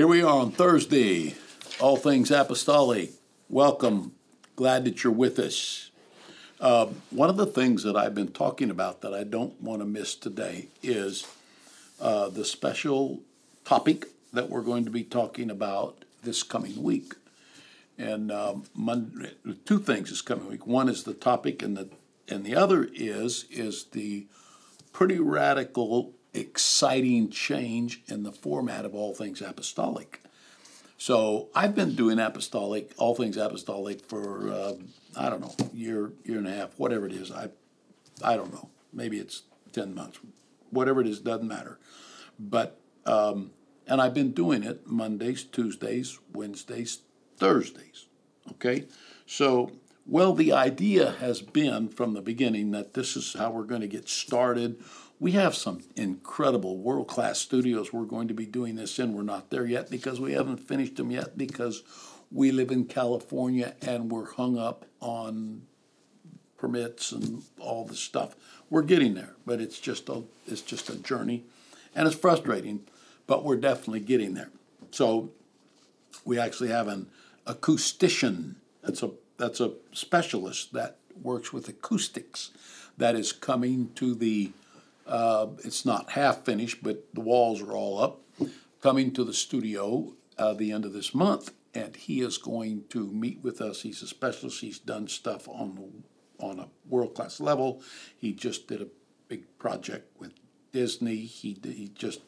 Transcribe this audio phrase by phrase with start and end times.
[0.00, 1.34] Here we are on Thursday,
[1.78, 3.10] all things apostolic.
[3.50, 4.12] Welcome.
[4.56, 5.90] Glad that you're with us.
[6.58, 9.84] Uh, one of the things that I've been talking about that I don't want to
[9.84, 11.26] miss today is
[12.00, 13.20] uh, the special
[13.66, 17.12] topic that we're going to be talking about this coming week.
[17.98, 19.32] And um, Monday,
[19.66, 20.66] two things this coming week.
[20.66, 21.90] One is the topic, and the
[22.26, 24.24] and the other is is the
[24.94, 30.22] pretty radical exciting change in the format of all things apostolic.
[30.98, 34.74] So I've been doing apostolic, all things apostolic for uh,
[35.16, 37.32] I don't know year year and a half, whatever it is.
[37.32, 37.48] I
[38.22, 38.68] I don't know.
[38.92, 40.18] Maybe it's ten months,
[40.70, 41.78] whatever it is, doesn't matter.
[42.38, 43.50] But um,
[43.86, 47.00] and I've been doing it Mondays, Tuesdays, Wednesdays,
[47.38, 48.06] Thursdays.
[48.52, 48.84] Okay,
[49.26, 49.72] so
[50.06, 53.86] well, the idea has been from the beginning that this is how we're going to
[53.86, 54.82] get started
[55.20, 59.12] we have some incredible world class studios we're going to be doing this in.
[59.12, 61.82] We're not there yet because we haven't finished them yet because
[62.32, 65.62] we live in California and we're hung up on
[66.56, 68.34] permits and all this stuff.
[68.70, 71.44] We're getting there, but it's just a it's just a journey,
[71.94, 72.84] and it's frustrating,
[73.26, 74.50] but we're definitely getting there.
[74.90, 75.30] So
[76.24, 77.08] we actually have an
[77.46, 78.54] acoustician.
[78.82, 82.52] That's a that's a specialist that works with acoustics
[82.96, 84.52] that is coming to the
[85.10, 88.22] uh, it's not half finished, but the walls are all up.
[88.80, 93.06] Coming to the studio uh, the end of this month, and he is going to
[93.08, 93.82] meet with us.
[93.82, 94.62] He's a specialist.
[94.62, 96.04] He's done stuff on
[96.38, 97.82] on a world class level.
[98.16, 98.86] He just did a
[99.28, 100.32] big project with
[100.72, 101.16] Disney.
[101.16, 102.20] He he just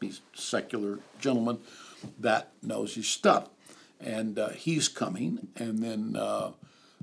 [0.00, 1.60] he's a secular gentleman
[2.18, 3.48] that knows his stuff,
[3.98, 5.48] and uh, he's coming.
[5.56, 6.50] And then uh,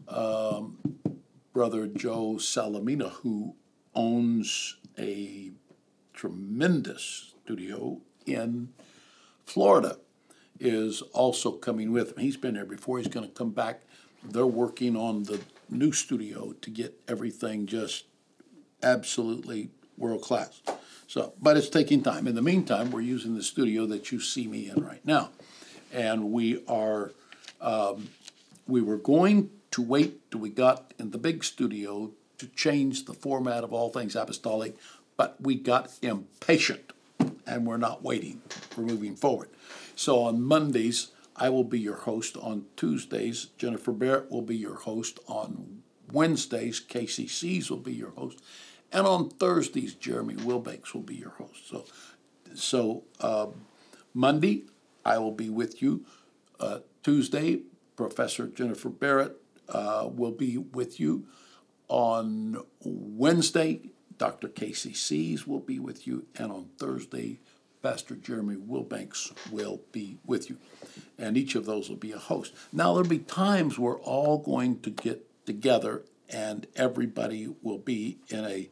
[0.08, 0.78] um,
[1.54, 3.56] brother Joe Salamina, who
[3.96, 5.52] owns a
[6.14, 8.70] tremendous studio in
[9.46, 9.98] Florida,
[10.60, 12.18] is also coming with him.
[12.20, 12.98] He's been there before.
[12.98, 13.82] He's going to come back.
[14.24, 18.06] They're working on the new studio to get everything just
[18.82, 20.62] absolutely world class.
[21.08, 22.28] So, but it's taking time.
[22.28, 25.30] In the meantime, we're using the studio that you see me in right now,
[25.94, 27.12] and we are.
[27.62, 28.10] Um,
[28.68, 33.14] we were going to wait till we got in the big studio to change the
[33.14, 34.76] format of all things apostolic,
[35.18, 36.92] but we got impatient
[37.46, 38.42] and we're not waiting.
[38.76, 39.50] We're moving forward.
[39.96, 42.38] So on Mondays, I will be your host.
[42.38, 45.20] On Tuesdays, Jennifer Barrett will be your host.
[45.28, 45.82] On
[46.12, 48.42] Wednesdays, Casey will be your host.
[48.92, 51.68] And on Thursdays, Jeremy Wilbanks will be your host.
[51.68, 51.86] So,
[52.54, 53.48] so uh,
[54.14, 54.64] Monday,
[55.04, 56.06] I will be with you.
[56.60, 57.62] Uh, Tuesday,
[57.96, 59.36] Professor Jennifer Barrett
[59.70, 61.26] uh, will be with you.
[61.88, 64.48] On Wednesday, Dr.
[64.48, 67.40] Casey Sees will be with you, and on Thursday,
[67.86, 70.58] Pastor Jeremy Wilbanks will be with you.
[71.20, 72.52] And each of those will be a host.
[72.74, 78.44] Now, there'll be times we're all going to get together and everybody will be in
[78.44, 78.70] a,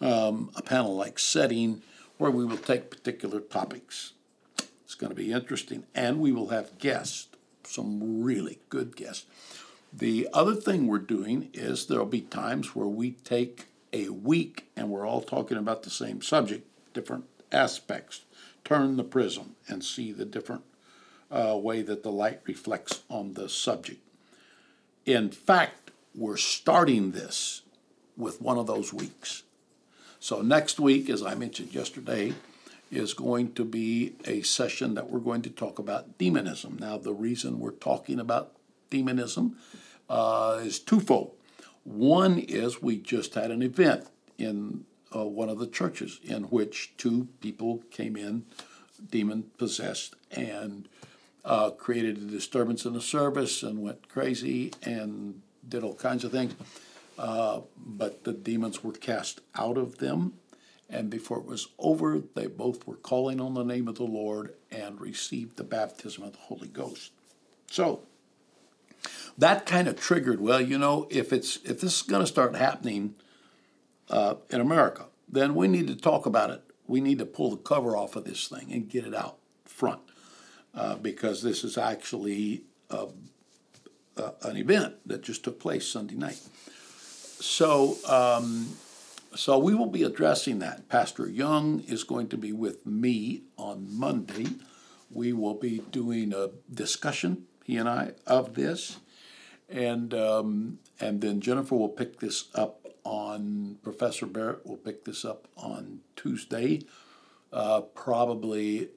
[0.00, 1.82] um, a panel like setting
[2.16, 4.14] where we will take particular topics.
[4.84, 5.84] It's going to be interesting.
[5.94, 7.28] And we will have guests,
[7.64, 9.26] some really good guests.
[9.92, 14.88] The other thing we're doing is there'll be times where we take a week and
[14.88, 18.22] we're all talking about the same subject, different aspects.
[18.64, 20.62] Turn the prism and see the different
[21.30, 24.00] uh, way that the light reflects on the subject.
[25.06, 27.62] In fact, we're starting this
[28.16, 29.42] with one of those weeks.
[30.20, 32.34] So, next week, as I mentioned yesterday,
[32.90, 36.76] is going to be a session that we're going to talk about demonism.
[36.78, 38.52] Now, the reason we're talking about
[38.90, 39.56] demonism
[40.08, 41.32] uh, is twofold.
[41.84, 44.06] One is we just had an event
[44.38, 44.84] in
[45.14, 48.44] uh, one of the churches in which two people came in,
[49.10, 50.88] demon possessed, and
[51.44, 56.32] uh, created a disturbance in the service and went crazy and did all kinds of
[56.32, 56.54] things.
[57.18, 60.34] Uh, but the demons were cast out of them.
[60.88, 64.54] And before it was over, they both were calling on the name of the Lord
[64.72, 67.12] and received the baptism of the Holy Ghost.
[67.70, 68.00] So,
[69.38, 70.40] that kind of triggered.
[70.40, 73.14] Well, you know, if it's if this is going to start happening
[74.08, 76.62] uh, in America, then we need to talk about it.
[76.86, 80.00] We need to pull the cover off of this thing and get it out front
[80.74, 83.06] uh, because this is actually a,
[84.16, 86.40] a, an event that just took place Sunday night.
[87.40, 87.96] So.
[88.06, 88.76] Um,
[89.34, 90.88] so we will be addressing that.
[90.88, 94.46] Pastor Young is going to be with me on Monday.
[95.10, 98.98] We will be doing a discussion, he and I, of this
[99.70, 105.24] and um, and then Jennifer will pick this up on Professor Barrett will pick this
[105.24, 106.82] up on Tuesday.
[107.52, 108.88] Uh, probably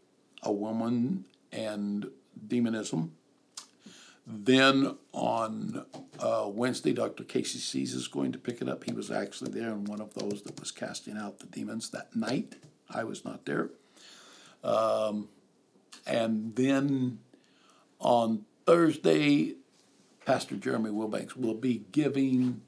[0.41, 2.09] a woman and
[2.47, 3.13] demonism.
[4.25, 5.85] Then on
[6.19, 7.23] uh, Wednesday, Dr.
[7.23, 8.83] Casey Sees is going to pick it up.
[8.83, 12.15] He was actually there in one of those that was casting out the demons that
[12.15, 12.55] night.
[12.89, 13.71] I was not there.
[14.63, 15.27] Um,
[16.05, 17.19] and then
[17.99, 19.55] on Thursday,
[20.25, 22.61] Pastor Jeremy Wilbanks will be giving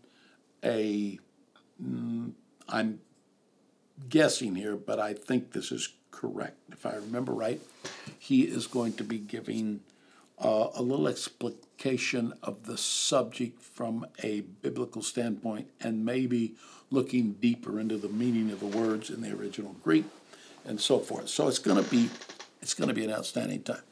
[0.64, 1.20] a,
[1.82, 2.32] mm,
[2.68, 3.00] I'm
[4.10, 6.58] guessing here, but I think this is correct.
[6.72, 7.62] If I remember right,
[8.18, 9.82] he is going to be giving
[10.38, 16.56] uh, a little explication of the subject from a biblical standpoint and maybe
[16.92, 20.06] looking deeper into the meaning of the words in the original Greek
[20.66, 21.30] and so forth.
[21.30, 22.10] So it's going to be
[22.62, 23.84] it's going to be an outstanding time.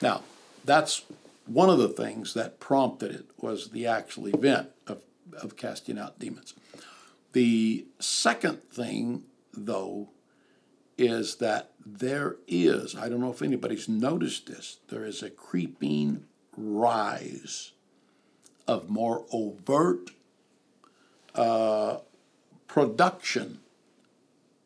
[0.00, 0.22] Now,
[0.64, 1.02] that's
[1.46, 5.02] one of the things that prompted it was the actual event of,
[5.40, 6.54] of casting out demons.
[7.32, 10.10] The second thing, though,
[10.98, 16.24] is that there is, I don't know if anybody's noticed this, there is a creeping
[16.56, 17.72] rise
[18.68, 20.10] of more overt
[21.34, 21.98] uh,
[22.68, 23.60] production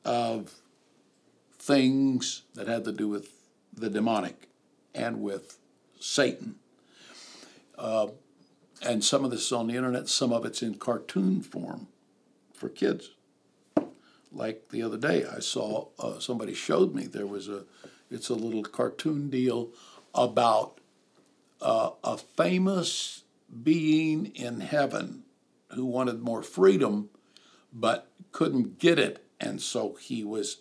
[0.04, 0.54] of
[1.58, 3.32] things that had to do with
[3.72, 4.48] the demonic
[4.94, 5.58] and with
[5.98, 6.56] Satan.
[7.78, 8.08] Uh,
[8.82, 11.88] and some of this is on the internet, some of it's in cartoon form
[12.52, 13.10] for kids.
[14.32, 17.64] Like the other day, I saw uh, somebody showed me there was a,
[18.10, 19.70] it's a little cartoon deal
[20.14, 20.80] about
[21.60, 23.22] uh, a famous
[23.62, 25.24] being in heaven
[25.72, 27.08] who wanted more freedom
[27.72, 30.58] but couldn't get it, and so he was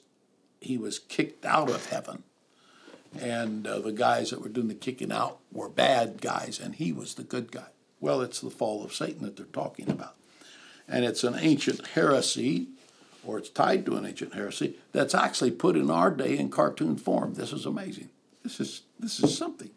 [0.61, 2.23] he was kicked out of heaven
[3.19, 6.91] and uh, the guys that were doing the kicking out were bad guys, and he
[6.91, 7.67] was the good guy.
[7.99, 10.15] Well, it's the fall of Satan that they're talking about.
[10.87, 12.67] And it's an ancient heresy,
[13.25, 16.97] or it's tied to an ancient heresy, that's actually put in our day in cartoon
[16.97, 17.33] form.
[17.33, 18.09] This is amazing.
[18.43, 19.71] This is, this is something.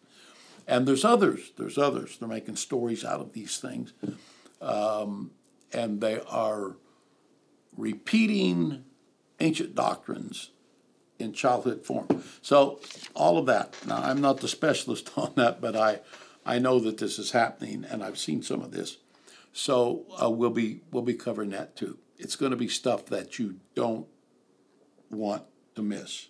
[0.67, 1.53] And there's others.
[1.57, 2.19] There's others.
[2.19, 3.95] They're making stories out of these things.
[4.61, 5.31] Um,
[5.73, 6.77] and they are
[7.77, 8.85] repeating
[9.41, 10.51] ancient doctrines
[11.19, 12.23] in childhood form.
[12.43, 12.81] So
[13.15, 13.75] all of that.
[13.87, 16.01] Now I'm not the specialist on that, but I
[16.47, 18.97] I know that this is happening, and I've seen some of this.
[19.53, 21.99] So uh, we'll be we'll be covering that too.
[22.17, 24.07] It's going to be stuff that you don't
[25.11, 25.45] want
[25.75, 26.29] to miss.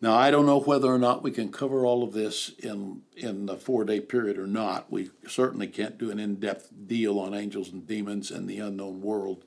[0.00, 3.46] Now I don't know whether or not we can cover all of this in in
[3.46, 4.92] the four day period or not.
[4.92, 9.00] We certainly can't do an in depth deal on angels and demons and the unknown
[9.00, 9.44] world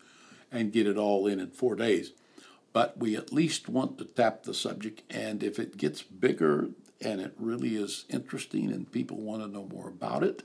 [0.52, 2.14] and get it all in in four days
[2.74, 5.02] but we at least want to tap the subject.
[5.10, 6.70] And if it gets bigger
[7.02, 10.44] and it really is interesting and people want to know more about it,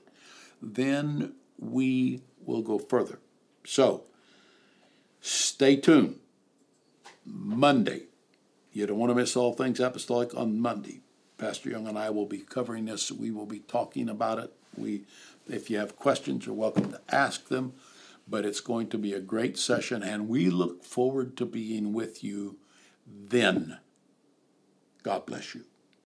[0.63, 3.19] then we will go further.
[3.65, 4.05] So
[5.21, 6.19] stay tuned.
[7.25, 8.03] Monday.
[8.73, 11.01] You don't want to miss all things apostolic on Monday.
[11.39, 13.11] Pastor Young and I will be covering this.
[13.11, 14.53] We will be talking about it.
[14.77, 15.05] We,
[15.49, 17.75] if you have questions, you're welcome to ask them
[18.27, 22.25] but it's going to be a great session, and we look forward to being with
[22.25, 22.59] you
[23.07, 23.79] then.
[25.03, 25.65] God bless you.